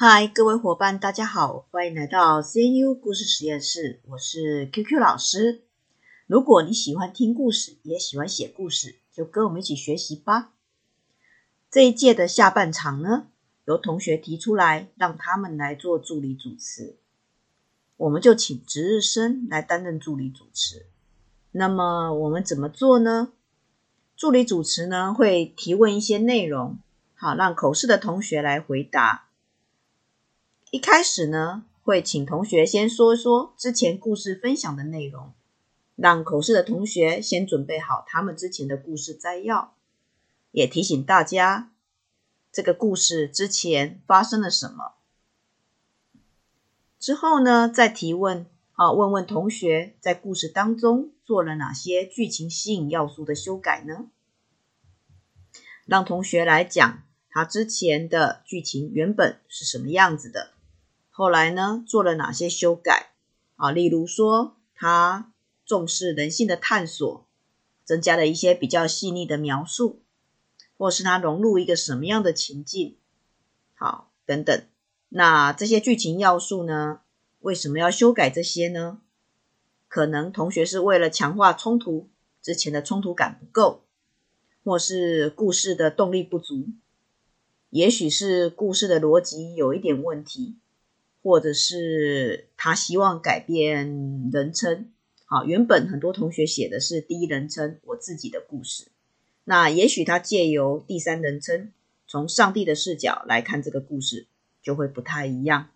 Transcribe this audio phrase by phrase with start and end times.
[0.00, 5.62] 嗨，各位伙伴，大家好，欢迎来到 CNU 故事实验室，我是 QQ 老师。
[6.28, 10.52] 如果你喜欢听故事，也喜欢写故事，就跟我们一起学习吧。
[11.68, 13.26] 这一届的下半场呢，
[13.64, 16.94] 由同学提出来，让他们来做助理主持，
[17.96, 20.86] 我们就请值日生来担任助理主持。
[21.50, 23.32] 那么我们怎么做呢？
[24.16, 26.78] 助理主持呢，会提问一些内容，
[27.16, 29.24] 好，让口试的同学来回答。
[30.70, 35.32] 一开始呢，会请同学先说一说之前故事分享的内容，
[35.96, 39.74] 让口试的同学先准备好他们之前的故事摘要，
[40.50, 41.72] 也提醒大家
[42.52, 44.96] 这个故事之前发生了什么。
[46.98, 54.10] 之后呢，再提问，啊，问问同学在故事当中做了哪些剧情吸引要素的修改呢？
[55.86, 60.50] 让同学来讲他之前的剧情原本是什么样子的。
[61.18, 63.10] 后来呢，做了哪些修改
[63.56, 63.72] 啊？
[63.72, 65.32] 例如说，他
[65.66, 67.26] 重视人性的探索，
[67.84, 70.00] 增加了一些比较细腻的描述，
[70.76, 72.96] 或是他融入一个什么样的情境，
[73.74, 74.62] 好，等等。
[75.08, 77.00] 那这些剧情要素呢，
[77.40, 79.00] 为什么要修改这些呢？
[79.88, 82.08] 可能同学是为了强化冲突，
[82.40, 83.82] 之前的冲突感不够，
[84.62, 86.68] 或是故事的动力不足，
[87.70, 90.54] 也许是故事的逻辑有一点问题。
[91.22, 94.90] 或者是他希望改变人称，
[95.24, 98.88] 好，原本很多同学写的是第一人称，我自己的故事，
[99.44, 101.72] 那也许他借由第三人称，
[102.06, 104.26] 从上帝的视角来看这个故事，
[104.62, 105.70] 就会不太一样。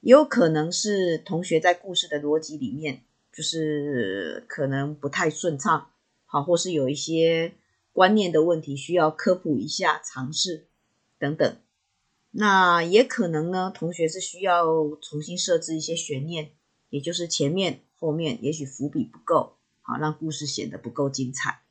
[0.00, 3.02] 也有可能是同学在故事的逻辑里面，
[3.32, 5.90] 就是可能不太顺畅，
[6.26, 7.52] 好，或是有一些
[7.92, 10.66] 观念的问题需要科普一下，尝试
[11.18, 11.56] 等等。
[12.40, 14.64] 那也可能呢，同学是需要
[15.02, 16.52] 重新设置一些悬念，
[16.88, 21.62] 也就是前面后面也许伏笔不够，好，让故事显得不够精彩，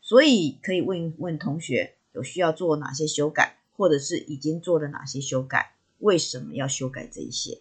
[0.00, 7.60] 所以可以问问同学有需要做哪些修改，或者是已经做了哪些修改，为什么要修改这一些？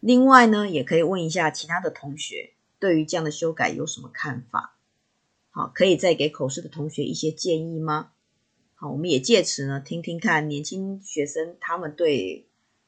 [0.00, 4.78] 另外呢，也可以问一下其他的同学对于这样的修改有什么看法？
[5.50, 8.12] 好，可以再给口试的同学一些建议吗？
[8.80, 12.46] 好，我们也借此呢，听听看年轻学生他们对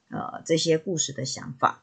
[0.08, 1.82] 呃这些故事的想法。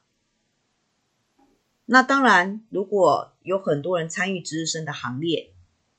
[1.84, 5.51] 那当然，如果有很多人参与值日生的行列，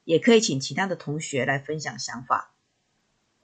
[0.04, 2.54] 也可以请其他的同学来分享想法。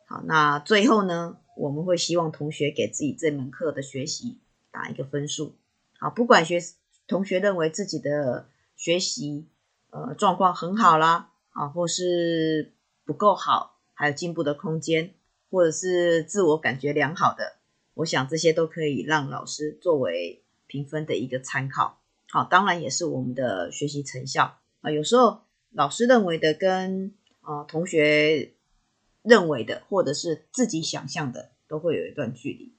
[0.07, 4.39] 好，那最后呢，我们会希望同学给自己这门课的学习
[4.71, 5.57] 打一个分数。
[5.99, 6.59] 好，不管学
[7.07, 9.47] 同学认为自己的学习
[9.91, 12.73] 呃状况很好啦，啊，或是
[13.05, 13.74] 不够好。
[13.95, 15.15] 还有进步的空间，
[15.51, 17.57] 或者是自我感觉良好的，
[17.95, 22.01] 我想这些都可以让老师作为评分的一个参考。
[22.29, 24.91] 好，当然也是我们的学习成效啊。
[24.91, 28.53] 有时候老师认为的跟啊同学
[29.23, 32.75] 认为的，或者是自己想象的，都会有一段距离。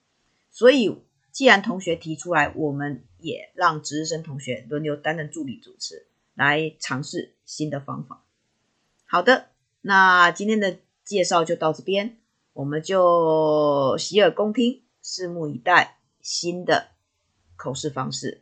[0.52, 8.26] 所以，既然同学提出来，我们也让值日生同学轮流担任助理主持，来尝试新的方法。
[9.06, 9.48] 好的，
[9.80, 10.80] 那今天的。
[11.06, 12.18] 介绍就到这边，
[12.54, 16.90] 我们就洗耳恭听，拭目以待新的
[17.56, 18.42] 口试方式。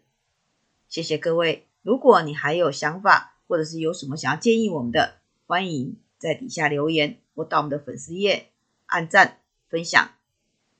[0.87, 5.15] 谢谢各位，如果你还有想法，或者是有什么想要建议我们的，
[5.45, 8.47] 欢迎在底下留言或到我们的粉丝页
[8.85, 10.11] 按赞分享，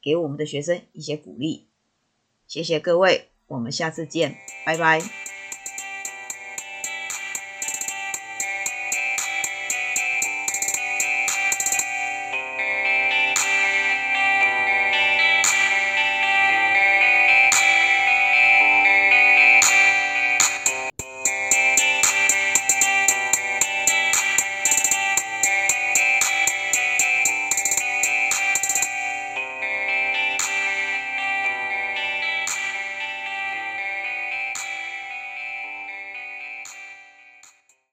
[0.02, 1.68] 给我们的学生一些鼓励。
[2.48, 5.23] 谢谢各位，我们下次见，拜拜。